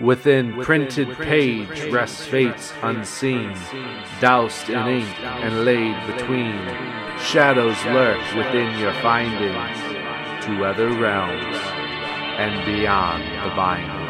[0.00, 3.54] Within printed page rests fates unseen,
[4.20, 6.58] doused in ink and laid between.
[7.20, 9.78] Shadows lurk within your findings
[10.44, 11.56] to other realms
[12.38, 14.03] and beyond the bindings.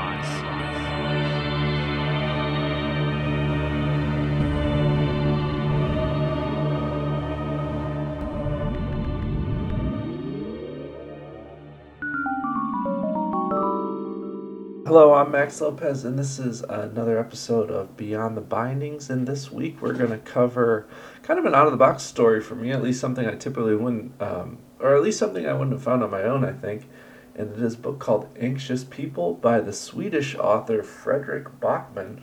[15.35, 19.11] Max Lopez, and this is another episode of Beyond the Bindings.
[19.11, 20.87] And this week we're going to cover
[21.25, 23.75] kind of an out of the box story for me, at least something I typically
[23.75, 26.89] wouldn't, um, or at least something I wouldn't have found on my own, I think.
[27.35, 32.23] And it is a book called Anxious People by the Swedish author Fredrik Backman.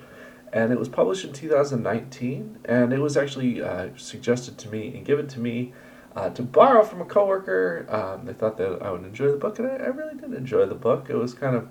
[0.54, 5.06] And it was published in 2019, and it was actually uh, suggested to me and
[5.06, 5.74] given to me
[6.16, 7.86] uh, to borrow from a coworker.
[7.90, 10.66] Um, they thought that I would enjoy the book, and I, I really did enjoy
[10.66, 11.08] the book.
[11.10, 11.68] It was kind of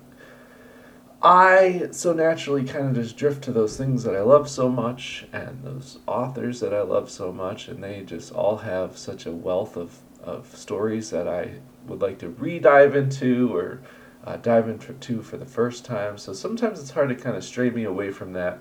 [1.23, 5.27] I so naturally kind of just drift to those things that I love so much
[5.33, 9.33] and those authors that I love so much, and they just all have such a
[9.33, 13.83] wealth of, of stories that I would like to re dive into or
[14.25, 16.17] uh, dive into for the first time.
[16.17, 18.61] So sometimes it's hard to kind of stray me away from that.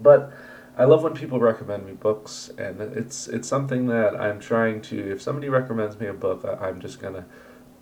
[0.00, 0.32] But
[0.78, 5.12] I love when people recommend me books, and it's it's something that I'm trying to.
[5.12, 7.26] If somebody recommends me a book, I'm just gonna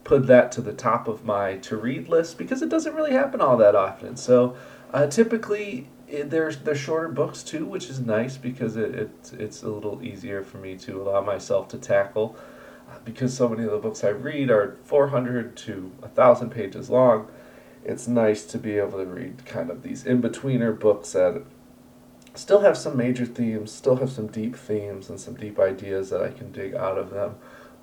[0.04, 3.40] put that to the top of my to read list because it doesn't really happen
[3.40, 4.16] all that often.
[4.16, 4.54] So
[4.92, 9.68] uh, typically there's they're shorter books too, which is nice because it, it it's a
[9.68, 12.36] little easier for me to allow myself to tackle
[12.90, 17.28] uh, because so many of the books I read are 400 to 1000 pages long.
[17.82, 21.42] It's nice to be able to read kind of these in-betweener books that
[22.34, 26.22] still have some major themes, still have some deep themes and some deep ideas that
[26.22, 27.36] I can dig out of them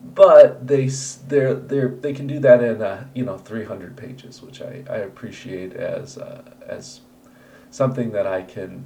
[0.04, 4.62] but they they they they can do that in uh, you know 300 pages, which
[4.62, 7.02] I, I appreciate as uh, as
[7.70, 8.86] something that I can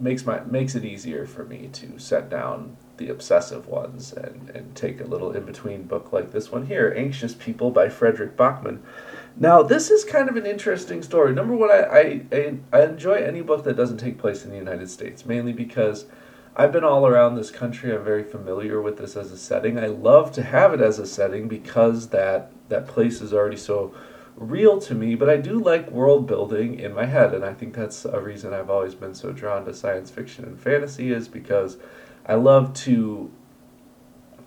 [0.00, 4.74] makes my makes it easier for me to set down the obsessive ones and, and
[4.76, 8.80] take a little in between book like this one here, Anxious People by Fredrik Backman.
[9.36, 11.34] Now, this is kind of an interesting story.
[11.34, 14.90] Number one, I, I, I enjoy any book that doesn't take place in the United
[14.90, 16.04] States, mainly because
[16.54, 17.94] I've been all around this country.
[17.94, 19.78] I'm very familiar with this as a setting.
[19.78, 23.94] I love to have it as a setting because that that place is already so
[24.36, 27.74] real to me, but I do like world building in my head and I think
[27.74, 31.76] that's a reason I've always been so drawn to science fiction and fantasy is because
[32.26, 33.30] I love to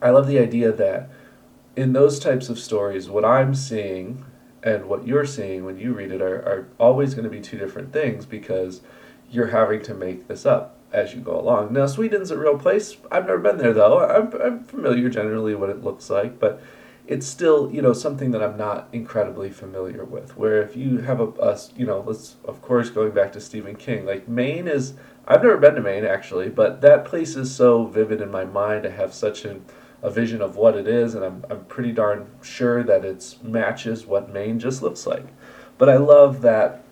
[0.02, 1.10] I love the idea that
[1.76, 4.26] in those types of stories what I'm seeing
[4.64, 7.58] and what you're seeing when you read it are, are always going to be two
[7.58, 8.82] different things because
[9.30, 11.74] you're having to make this up as you go along.
[11.74, 12.96] Now, Sweden's a real place.
[13.12, 14.00] I've never been there though.
[14.00, 16.62] I'm, I'm familiar generally what it looks like, but
[17.08, 20.38] it's still you know something that I'm not incredibly familiar with.
[20.38, 23.76] Where if you have a, a you know let's of course going back to Stephen
[23.76, 24.94] King, like Maine is
[25.28, 28.86] I've never been to Maine actually, but that place is so vivid in my mind.
[28.86, 29.66] I have such an,
[30.02, 34.06] a vision of what it is, and I'm I'm pretty darn sure that it matches
[34.06, 35.28] what Maine just looks like.
[35.78, 36.85] But I love that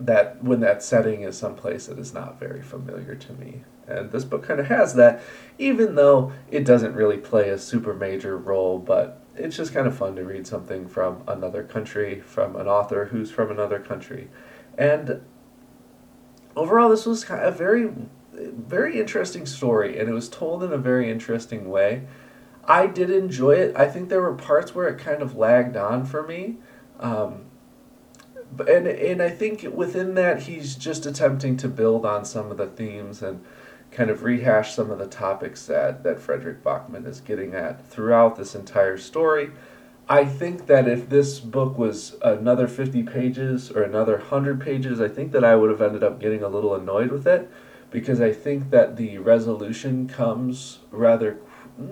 [0.00, 3.62] that when that setting is someplace that is not very familiar to me.
[3.86, 5.20] And this book kind of has that,
[5.58, 9.96] even though it doesn't really play a super major role, but it's just kind of
[9.96, 14.28] fun to read something from another country, from an author who's from another country.
[14.78, 15.20] And
[16.56, 17.90] overall, this was kind of a very,
[18.32, 22.06] very interesting story, and it was told in a very interesting way.
[22.64, 23.76] I did enjoy it.
[23.76, 26.56] I think there were parts where it kind of lagged on for me.
[27.00, 27.49] Um,
[28.58, 32.66] and and I think within that he's just attempting to build on some of the
[32.66, 33.44] themes and
[33.90, 38.36] kind of rehash some of the topics that that Fredrik Backman is getting at throughout
[38.36, 39.50] this entire story.
[40.08, 45.06] I think that if this book was another 50 pages or another 100 pages, I
[45.06, 47.48] think that I would have ended up getting a little annoyed with it
[47.92, 51.38] because I think that the resolution comes rather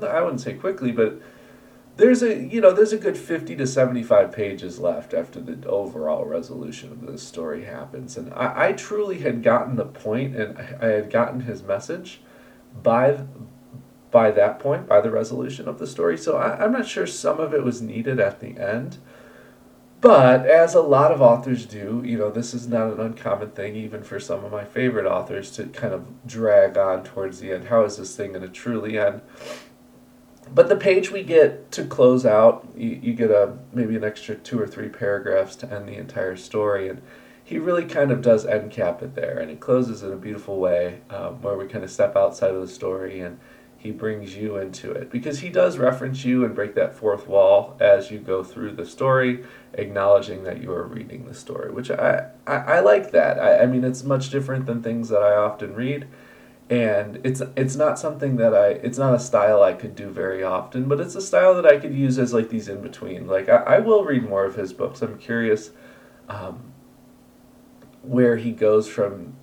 [0.03, 1.21] I wouldn't say quickly, but
[1.99, 6.25] there's a you know there's a good 50 to 75 pages left after the overall
[6.25, 8.17] resolution of this story happens.
[8.17, 12.21] And i, I truly had gotten the point and i had gotten his message
[12.83, 13.25] by
[14.11, 16.17] by that point by the resolution of the story.
[16.17, 18.99] So I, i'm not sure some of it was needed at the end.
[20.01, 23.75] But as a lot of authors do you know this is not an uncommon thing
[23.75, 27.65] even for some of my favorite authors to kind of drag on towards the end.
[27.65, 29.21] How is this thing going to truly end
[30.55, 34.35] but the page we get to close out, you, you get a maybe an extra
[34.35, 37.03] two or three paragraphs to end the entire story, and
[37.43, 40.59] he really kind of does end cap it there, and it closes in a beautiful
[40.59, 43.39] way um, where we kind of step outside of the story and
[43.79, 47.77] he brings you into it because he does reference you and break that fourth wall
[47.79, 49.45] as you go through the story,
[49.75, 53.39] acknowledging that you are reading the story, which I, I, I like that.
[53.39, 56.09] I, I mean, it's much different than things that I often read.
[56.71, 60.43] And it's it's not something that I it's not a style I could do very
[60.43, 63.27] often, but it's a style that I could use as like these in between.
[63.27, 65.01] Like I, I will read more of his books.
[65.01, 65.71] I'm curious
[66.29, 66.73] um,
[68.03, 69.35] where he goes from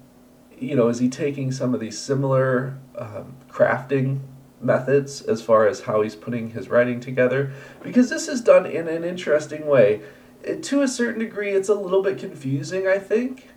[0.60, 4.20] you know, is he taking some of these similar um, crafting
[4.62, 7.52] methods as far as how he's putting his writing together?
[7.84, 10.02] Because this is done in an interesting way.
[10.44, 13.50] It, to a certain degree, it's a little bit confusing, I think,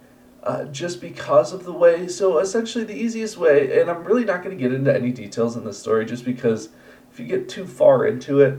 [0.43, 2.09] uh, just because of the way.
[2.09, 5.57] So, essentially, the easiest way, and I'm really not going to get into any details
[5.57, 6.71] in this story just because
[7.11, 8.59] if you get too far into it,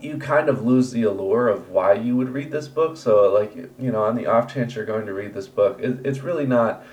[0.00, 2.96] you kind of lose the allure of why you would read this book.
[2.96, 6.04] So, like, you know, on the off chance you're going to read this book, it,
[6.04, 6.84] it's really not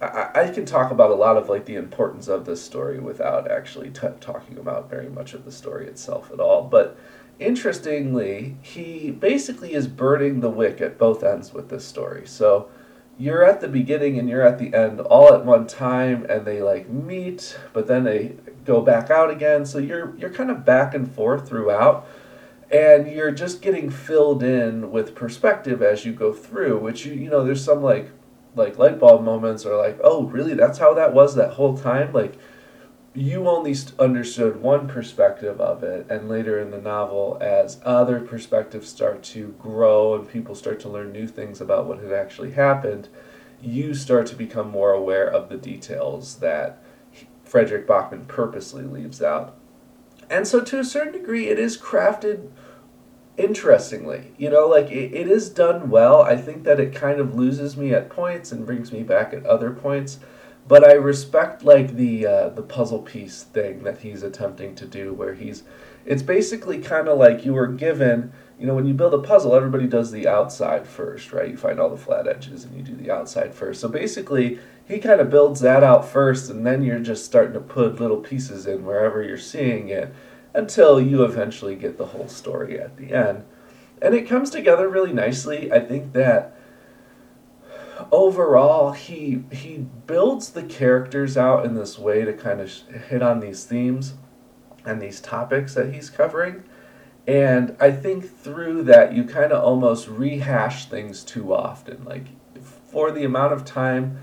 [0.00, 3.90] I, can talk about a lot of like the importance of this story without actually
[3.90, 6.62] t- talking about very much of the story itself at all.
[6.62, 6.98] But
[7.38, 12.26] interestingly, he basically is burning the wick at both ends with this story.
[12.26, 12.68] So
[13.18, 16.62] you're at the beginning and you're at the end all at one time, and they
[16.62, 19.64] like meet, but then they go back out again.
[19.66, 22.06] So you're you're kind of back and forth throughout
[22.74, 27.30] and you're just getting filled in with perspective as you go through which you you
[27.30, 28.10] know there's some like
[28.56, 32.12] like light bulb moments or like oh really that's how that was that whole time
[32.12, 32.34] like
[33.14, 38.88] you only understood one perspective of it and later in the novel as other perspectives
[38.88, 43.08] start to grow and people start to learn new things about what had actually happened
[43.62, 46.82] you start to become more aware of the details that
[47.44, 49.56] Fredrik Backman purposely leaves out
[50.28, 52.50] and so to a certain degree it is crafted
[53.36, 54.32] interestingly.
[54.36, 56.22] You know, like it, it is done well.
[56.22, 59.44] I think that it kind of loses me at points and brings me back at
[59.46, 60.18] other points.
[60.66, 65.12] But I respect like the uh, the puzzle piece thing that he's attempting to do,
[65.12, 65.62] where he's
[66.06, 68.32] it's basically kind of like you were given.
[68.58, 71.50] You know, when you build a puzzle, everybody does the outside first, right?
[71.50, 73.80] You find all the flat edges and you do the outside first.
[73.80, 77.60] So basically, he kind of builds that out first, and then you're just starting to
[77.60, 80.14] put little pieces in wherever you're seeing it
[80.54, 83.44] until you eventually get the whole story at the end.
[84.00, 85.72] And it comes together really nicely.
[85.72, 86.53] I think that
[88.10, 92.70] overall he he builds the characters out in this way to kind of
[93.08, 94.14] hit on these themes
[94.84, 96.64] and these topics that he's covering.
[97.26, 102.04] And I think through that you kind of almost rehash things too often.
[102.04, 102.26] Like
[102.62, 104.18] for the amount of time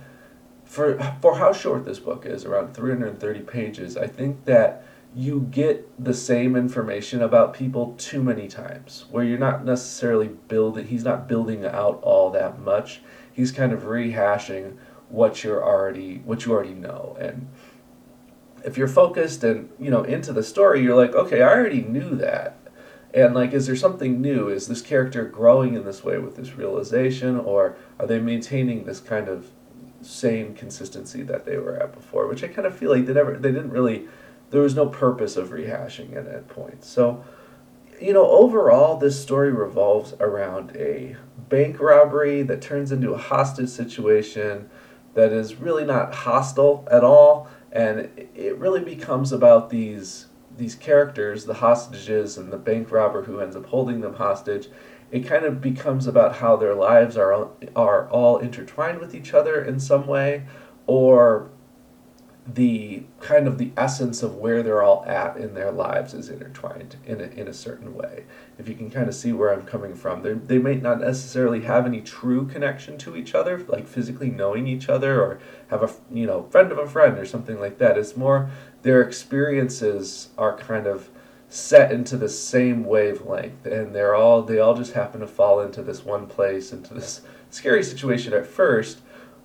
[0.66, 5.90] for for how short this book is, around 330 pages, I think that you get
[6.02, 11.28] the same information about people too many times where you're not necessarily building he's not
[11.28, 13.02] building out all that much
[13.34, 14.78] he's kind of rehashing
[15.10, 17.18] what you're already what you already know.
[17.20, 17.48] And
[18.64, 22.16] if you're focused and you know into the story you're like okay i already knew
[22.16, 22.58] that.
[23.14, 24.48] And like is there something new?
[24.48, 29.00] Is this character growing in this way with this realization or are they maintaining this
[29.00, 29.52] kind of
[30.02, 32.28] same consistency that they were at before?
[32.28, 34.08] Which i kind of feel like they never they didn't really
[34.52, 36.88] there was no purpose of rehashing it at points.
[36.88, 37.24] So,
[38.02, 41.16] you know, overall, this story revolves around a
[41.50, 44.70] bank robbery that turns into a hostage situation
[45.14, 50.28] that is really not hostile at all, and it really becomes about these
[50.58, 54.68] these characters, the hostages and the bank robber who ends up holding them hostage.
[55.12, 59.64] It kind of becomes about how their lives are are all intertwined with each other
[59.64, 60.44] in some way,
[60.88, 61.50] or
[62.48, 66.96] the kind of the essence of where they're all at in their lives is intertwined
[67.06, 68.26] in a, in a certain way.
[68.58, 71.62] If you can kind of see where I'm coming from, they they may not necessarily
[71.62, 75.94] have any true connection to each other, like physically knowing each other or have a
[76.12, 77.98] you know friend of a friend or something like that.
[77.98, 78.50] It's more
[78.82, 81.10] their experiences are kind of
[81.48, 85.84] set into the same wavelength, and they're all they all just happen to fall into
[85.84, 87.22] this one place, into this
[87.52, 89.02] scary situation at first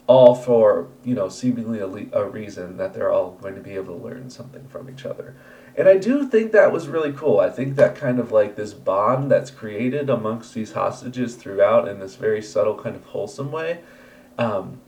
[0.07, 3.73] all for you know seemingly a, le- a, reason that they're all going to be
[3.73, 5.35] able to learn something from each other.
[5.77, 7.41] And i do think that was really cool.
[7.41, 11.99] I think that kind of like this bond that's created amongst these hostages throughout in
[11.99, 13.81] this very subtle kind of wholesome way
[14.39, 14.81] um,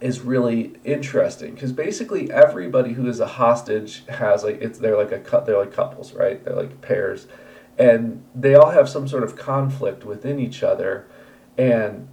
[0.00, 1.54] is really interesting.
[1.54, 5.58] Because basically everybody who is a hostage has like it's they're like a cut they're
[5.58, 6.44] like couples right?
[6.44, 7.26] They're like pairs.
[7.78, 11.06] And they all have some sort of conflict within each other.
[11.58, 12.08] And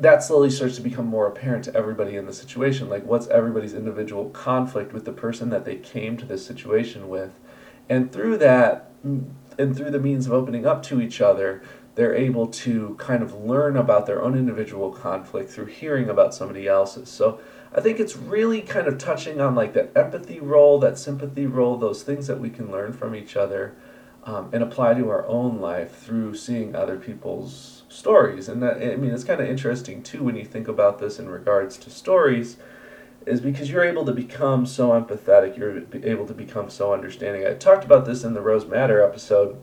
[0.00, 2.88] that slowly starts to become more apparent to everybody in the situation.
[2.88, 7.32] Like, what's everybody's individual conflict with the person that they came to this situation with?
[7.88, 11.62] And through that, and through the means of opening up to each other,
[11.94, 16.68] they're able to kind of learn about their own individual conflict through hearing about somebody
[16.68, 17.08] else's.
[17.08, 17.40] So
[17.74, 21.76] I think it's really kind of touching on like that empathy role, that sympathy role,
[21.76, 23.74] those things that we can learn from each other
[24.28, 28.46] um, and apply to our own life through seeing other people's stories.
[28.46, 31.30] And that, I mean, it's kind of interesting too when you think about this in
[31.30, 32.58] regards to stories,
[33.24, 37.46] is because you're able to become so empathetic, you're able to become so understanding.
[37.46, 39.56] I talked about this in the Rose Madder episode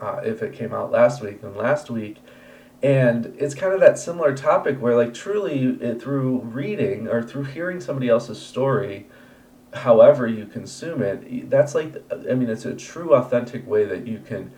[0.00, 2.18] uh, if it came out last week and last week.
[2.82, 7.44] And it's kind of that similar topic where, like, truly it, through reading or through
[7.44, 9.06] hearing somebody else's story,
[9.72, 14.20] however you consume it, that's like, I mean, it's a true, authentic way that you
[14.20, 14.52] can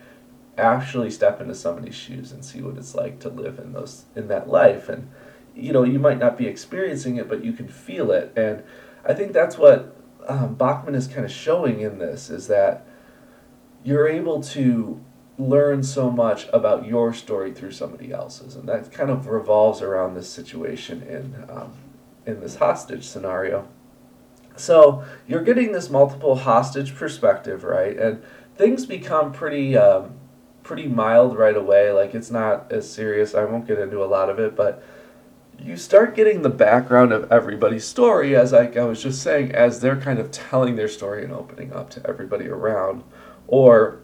[0.56, 4.28] actually step into somebody's shoes and see what it's like to live in those in
[4.28, 4.88] that life.
[4.88, 5.08] And
[5.54, 8.32] you know you might not be experiencing it but you can feel it.
[8.36, 8.62] And
[9.04, 9.96] i think that's what
[10.28, 12.86] um, Backman is kind of showing in this is that
[13.82, 15.00] you're able to
[15.38, 20.14] learn so much about your story through somebody else's, and that kind of revolves around
[20.14, 21.72] this situation in um,
[22.26, 23.66] in this hostage scenario.
[24.60, 27.96] So you're getting this multiple hostage perspective, right?
[27.96, 28.22] And
[28.56, 30.14] things become pretty um,
[30.62, 31.90] pretty mild right away.
[31.92, 33.34] Like it's not as serious.
[33.34, 34.82] I won't get into a lot of it, but
[35.58, 39.80] you start getting the background of everybody's story, as I, I was just saying, as
[39.80, 43.04] they're kind of telling their story and opening up to everybody around,
[43.46, 44.00] or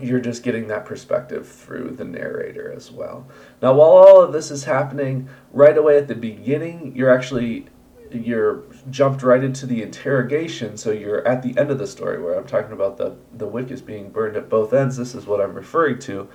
[0.00, 3.26] you're just getting that perspective through the narrator as well.
[3.60, 7.66] Now, while all of this is happening right away at the beginning, you're actually
[8.12, 10.76] you're jumped right into the interrogation.
[10.76, 13.70] So you're at the end of the story where I'm talking about the the wick
[13.70, 14.96] is being burned at both ends.
[14.96, 16.28] This is what I'm referring to,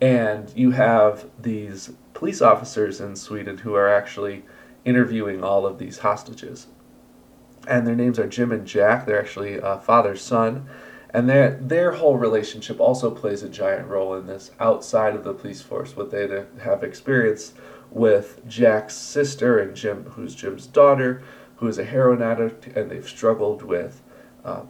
[0.00, 4.44] and you have these police officers in Sweden who are actually
[4.84, 6.66] interviewing all of these hostages,
[7.68, 9.06] and their names are Jim and Jack.
[9.06, 10.68] They're actually uh, father son
[11.12, 15.34] and their their whole relationship also plays a giant role in this outside of the
[15.34, 17.54] police force what they have experienced
[17.90, 21.22] with Jack's sister and Jim who's Jim's daughter
[21.56, 24.02] who is a heroin addict and they've struggled with
[24.44, 24.68] um,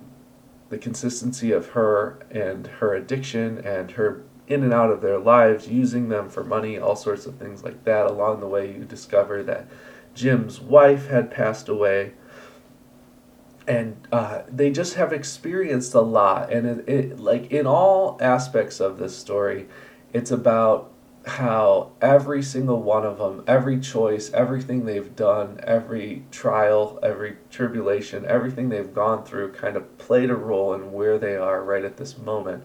[0.71, 5.69] the consistency of her and her addiction and her in and out of their lives
[5.69, 8.07] using them for money all sorts of things like that.
[8.07, 9.69] Along the way you discover that
[10.15, 12.13] Jim's wife had passed away.
[13.67, 16.53] And uh, they just have experienced a lot.
[16.53, 19.69] And it, it, like in all aspects of this story
[20.13, 20.90] it's about
[21.27, 28.25] how every single one of them every choice everything they've done every trial every tribulation
[28.25, 31.99] everything they've gone through kind of played a role in where they are right at
[31.99, 32.65] this moment.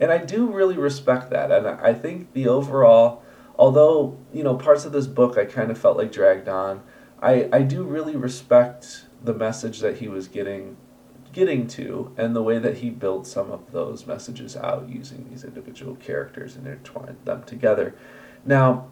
[0.00, 3.22] And i do really respect that and i think the overall
[3.56, 6.82] although you know parts of this book i kind of felt like dragged on
[7.20, 10.76] i, I do really respect the message that he was getting
[11.32, 15.44] getting to and the way that he built some of those messages out using these
[15.44, 17.94] individual characters and intertwined them together.
[18.44, 18.88] Now,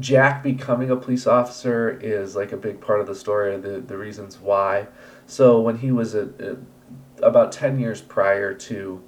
[0.00, 3.98] Jack becoming a police officer is like a big part of the story, the, the
[3.98, 4.88] reasons why.
[5.26, 9.02] So, when he was a, a, about 10 years prior to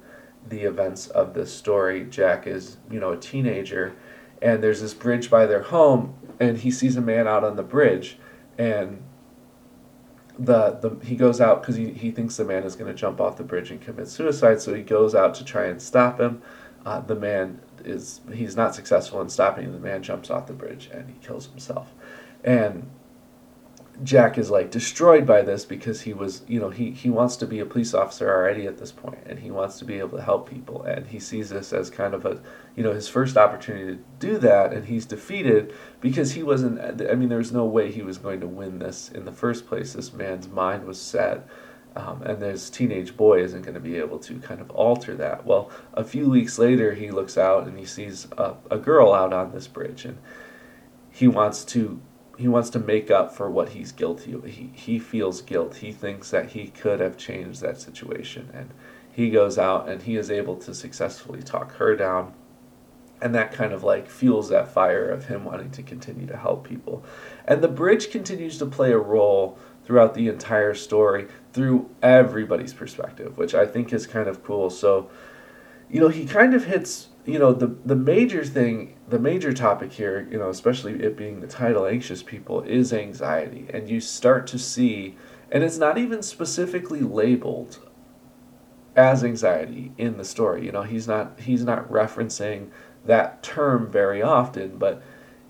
[0.47, 3.95] the events of this story, Jack is, you know, a teenager,
[4.41, 7.63] and there's this bridge by their home, and he sees a man out on the
[7.63, 8.19] bridge,
[8.57, 9.01] and
[10.37, 13.21] the, the he goes out because he, he thinks the man is going to jump
[13.21, 16.41] off the bridge and commit suicide so he goes out to try and stop him.
[16.85, 20.89] Uh, the man is he's not successful in stopping the man jumps off the bridge
[20.93, 21.93] and he kills himself.
[22.43, 22.89] And
[24.03, 27.45] Jack is like destroyed by this because he was, you know, he, he wants to
[27.45, 30.23] be a police officer already at this point and he wants to be able to
[30.23, 32.41] help people and he sees this as kind of a,
[32.75, 37.15] you know, his first opportunity to do that and he's defeated because he wasn't, I
[37.15, 39.93] mean, there was no way he was going to win this in the first place.
[39.93, 41.47] This man's mind was set.
[41.97, 45.45] Um, and this teenage boy isn't going to be able to kind of alter that.
[45.45, 49.31] Well, a few weeks later, he looks out and he sees a, a girl out
[49.31, 50.17] on this bridge and
[51.09, 52.01] he wants to
[52.37, 54.43] he wants to make up for what he's guilty of.
[54.43, 55.77] He, he feels guilt.
[55.77, 58.49] He thinks that he could have changed that situation.
[58.53, 58.71] And
[59.11, 62.33] he goes out and he is able to successfully talk her down.
[63.21, 66.67] And that kind of like fuels that fire of him wanting to continue to help
[66.67, 67.03] people.
[67.45, 73.37] And the bridge continues to play a role throughout the entire story through everybody's perspective,
[73.37, 74.69] which I think is kind of cool.
[74.69, 75.09] So,
[75.89, 79.91] you know, he kind of hits you know the the major thing the major topic
[79.91, 83.65] here you know especially it being the title anxious people is anxiety.
[83.73, 85.15] And you start to see
[85.51, 87.79] and it's not even specifically labeled
[88.95, 90.65] as anxiety in the story.
[90.65, 92.69] You know he's not he's not referencing
[93.05, 95.01] that term very often but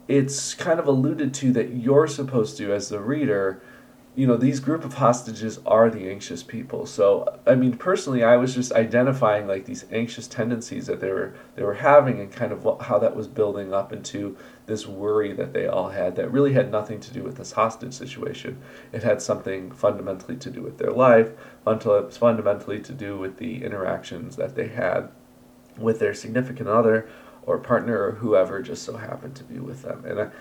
[0.07, 3.61] it's kind of alluded to that you're supposed to as the reader
[4.15, 6.85] you know these group of hostages are the anxious people.
[6.85, 11.33] So i mean personally i was just identifying like these anxious tendencies that they were
[11.55, 15.33] they were having and kind of what, how that was building up into this worry
[15.33, 18.59] that they all had that really had nothing to do with this hostage situation.
[18.91, 21.31] It had something fundamentally to do with their life
[21.63, 25.09] fundamentally to do with the interactions that they had
[25.77, 27.07] with their significant other
[27.43, 30.03] or partner or whoever just so happened to be with them.
[30.05, 30.31] And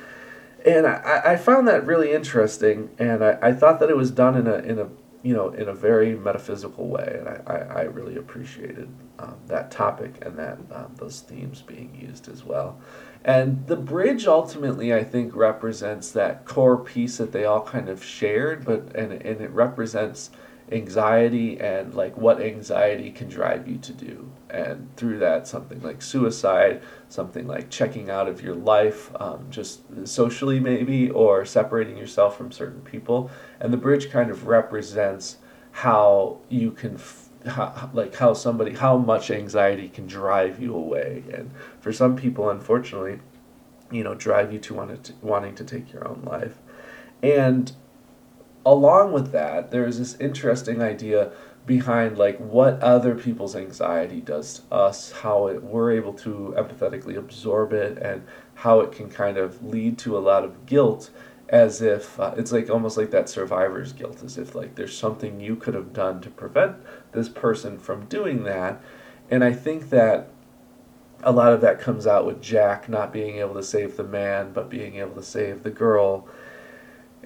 [0.64, 4.36] and I, I found that really interesting, and I, I thought that it was done
[4.36, 4.88] in a in a
[5.22, 9.70] you know in a very metaphysical way, and I, I, I really appreciated um, that
[9.70, 12.80] topic and that um, those themes being used as well.
[13.24, 18.04] And the bridge ultimately, I think, represents that core piece that they all kind of
[18.04, 20.30] shared, but and and it represents
[20.74, 24.30] anxiety and like what anxiety can drive you to do.
[24.50, 29.82] And through that something like suicide something like checking out of your life um, just
[30.06, 33.30] socially maybe or separating yourself from certain people.
[33.60, 35.38] And the bridge kind of represents
[35.72, 41.24] how you can f- how, like how somebody how much anxiety can drive you away.
[41.32, 41.50] And
[41.80, 43.20] for some people unfortunately
[43.90, 46.58] you know drive you to, want to wanting to take your own life.
[47.22, 47.72] And
[48.66, 51.30] along with that, there's this interesting idea
[51.66, 57.16] behind like what other people's anxiety does to us, how it, we're able to empathetically
[57.16, 58.22] absorb it, and
[58.54, 61.10] how it can kind of lead to a lot of guilt
[61.48, 65.40] as if uh, it's like almost like that survivor's guilt as if like there's something
[65.40, 66.76] you could have done to prevent
[67.12, 68.80] this person from doing that.
[69.30, 70.28] And i think that
[71.22, 74.52] a lot of that comes out with jack not being able to save the man
[74.52, 76.28] but being able to save the girl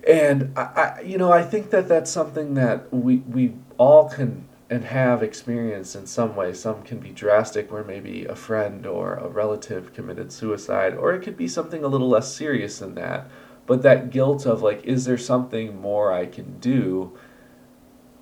[0.07, 4.49] and I, I, you know, I think that that's something that we we all can
[4.71, 6.53] and have experienced in some way.
[6.53, 11.23] Some can be drastic, where maybe a friend or a relative committed suicide, or it
[11.23, 13.31] could be something a little less serious than that.
[13.67, 17.17] But that guilt of like, is there something more I can do?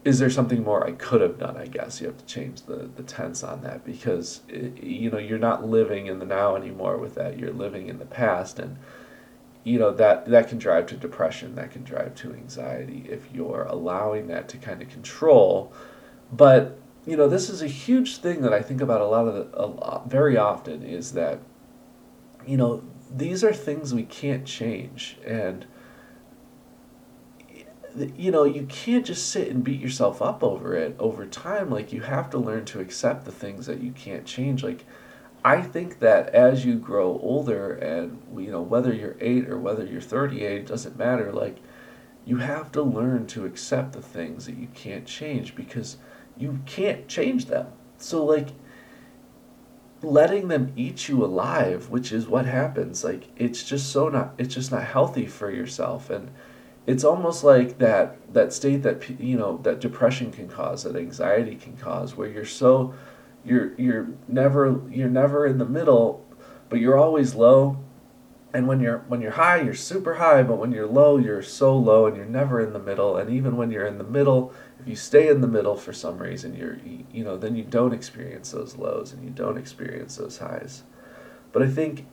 [0.05, 1.57] Is there something more I could have done?
[1.57, 5.19] I guess you have to change the, the tense on that because it, you know
[5.19, 7.39] you're not living in the now anymore with that.
[7.39, 8.77] You're living in the past, and
[9.67, 13.65] you know that that can drive to depression that can drive to anxiety if you're
[13.65, 15.73] allowing that to kind of control.
[16.33, 19.35] But you know this is a huge thing that i think about a lot of
[19.35, 21.41] the, a lot, very often is that
[22.47, 25.19] you know these are things we can't change.
[25.27, 25.67] And
[28.17, 31.71] you know you can't just sit and beat yourself up over it over time.
[31.71, 34.63] Like you have to learn to accept the things that you can't change.
[34.63, 34.85] Like
[35.47, 39.87] I think that as you grow older, and you know whether you're eight or whether
[39.87, 41.33] you're 38, doesn't matter.
[41.33, 41.59] Like
[42.25, 45.99] you have to learn to accept the things that you can't change because
[46.37, 47.69] you can't change them.
[47.97, 48.49] So like
[50.03, 53.05] letting them eat you alive, which is what happens.
[53.05, 56.29] Like it's just so not it's just not healthy for yourself and
[56.89, 61.55] it's almost like that that state that you know that depression can cause, that anxiety
[61.55, 62.95] can cause where you're so
[63.47, 66.27] you're you're never you're never in the middle,
[66.69, 67.79] but you're always low.
[68.53, 71.77] And when you're when you're high, you're super high, but when you're low, you're so
[71.77, 73.17] low and you're never in the middle.
[73.17, 76.19] And even when you're in the middle, if you stay in the middle for some
[76.19, 76.79] reason, you're
[77.13, 80.83] you know, then you don't experience those lows and you don't experience those highs.
[81.53, 82.07] But I think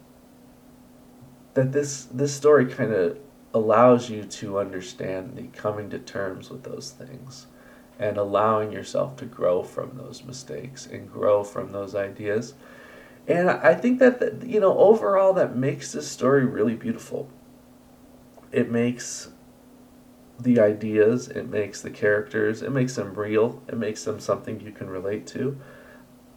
[1.53, 3.17] that this this story kind of
[3.53, 7.47] allows you to understand the coming to terms with those things
[7.99, 12.53] and allowing yourself to grow from those mistakes and grow from those ideas.
[13.27, 17.29] And I think that, you know, overall, that makes this story really beautiful.
[18.51, 19.29] It makes
[20.39, 24.71] the ideas, it makes the characters, it makes them real, it makes them something you
[24.71, 25.58] can relate to.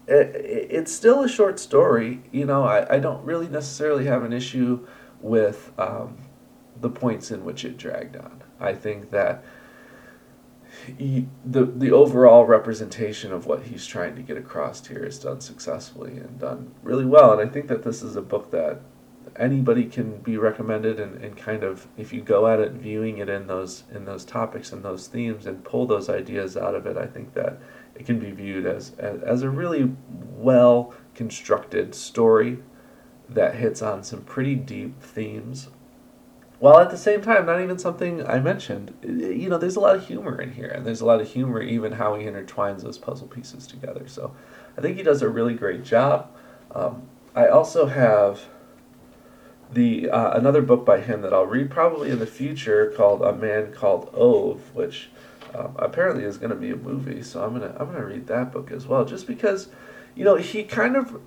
[0.06, 0.36] It,
[0.70, 4.86] it's still a short story, you know, I, I don't really necessarily have an issue
[5.20, 6.18] with um,
[6.80, 8.42] the points in which it dragged on.
[8.60, 9.44] I think that
[10.98, 15.40] he, the the overall representation of what he's trying to get across here is done
[15.40, 17.32] successfully and done really well.
[17.32, 18.80] And I think that this is a book that
[19.36, 23.28] anybody can be recommended and, and kind of if you go at it viewing it
[23.28, 26.96] in those in those topics and those themes and pull those ideas out of it,
[26.96, 27.58] I think that
[27.94, 32.58] it can be viewed as as, as a really well constructed story
[33.28, 35.68] that hits on some pretty deep themes
[36.58, 38.94] while at the same time not even something I mentioned.
[39.02, 41.60] You know, there's a lot of humor in here, and there's a lot of humor
[41.60, 44.06] even how he intertwines those puzzle pieces together.
[44.06, 44.34] So
[44.76, 46.30] I think he does a really great job.
[46.74, 47.02] Um,
[47.34, 48.46] I also have
[49.72, 53.32] the uh, another book by him that I'll read probably in the future called A
[53.32, 55.10] Man Called Ove, which
[55.54, 57.22] um, apparently is going to be a movie.
[57.22, 59.68] So I'm gonna I'm gonna read that book as well, just because
[60.14, 61.20] you know he kind of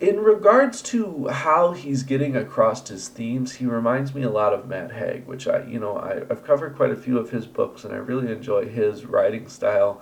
[0.00, 4.68] in regards to how he's getting across his themes, he reminds me a lot of
[4.68, 7.84] Matt Haig, which I, you know, I, I've covered quite a few of his books,
[7.84, 10.00] and I really enjoy his writing style,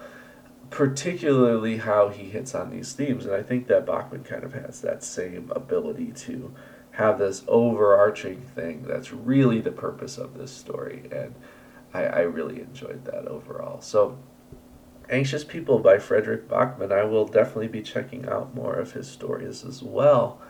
[0.70, 3.24] particularly how he hits on these themes.
[3.24, 6.54] And I think that Backman kind of has that same ability to
[6.92, 11.34] have this overarching thing that's really the purpose of this story, and
[11.94, 13.80] I, I really enjoyed that overall.
[13.80, 14.18] So
[15.08, 16.92] Anxious People by Fredrik Backman.
[16.92, 20.40] I will definitely be checking out more of his stories as well.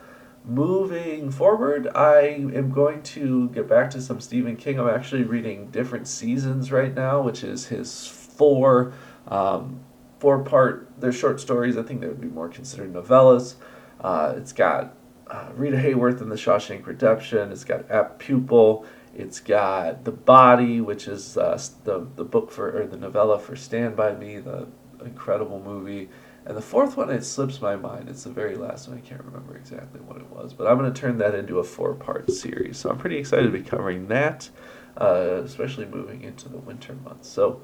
[0.45, 4.79] Moving forward, I am going to get back to some Stephen King.
[4.79, 8.93] I'm actually reading Different Seasons right now, which is his four
[9.29, 9.81] um,
[10.21, 10.89] four part.
[10.99, 11.77] They're short stories.
[11.77, 13.57] I think they would be more considered novellas.
[14.01, 14.95] Uh, it's got
[15.27, 17.51] uh, Rita Hayworth in The Shawshank Redemption.
[17.51, 18.87] It's got Apt Pupil.
[19.19, 23.57] It's got The Body, which is uh, the, the book for, or the novella for
[23.57, 24.69] Stand By Me, the
[25.03, 26.11] incredible movie.
[26.45, 28.11] And the fourth one, it slips my mind.
[28.11, 28.99] It's the very last one.
[28.99, 30.53] I can't remember exactly what it was.
[30.53, 32.77] But I'm going to turn that into a four part series.
[32.77, 34.51] So I'm pretty excited to be covering that,
[34.99, 37.29] uh, especially moving into the winter months.
[37.29, 37.63] So,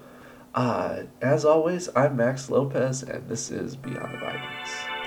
[0.54, 5.01] uh, as always, I'm Max Lopez, and this is Beyond the Bindings.